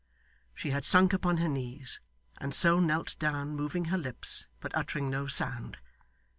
[0.55, 1.99] She had sunk upon her knees,
[2.39, 5.77] and so knelt down, moving her lips, but uttering no sound.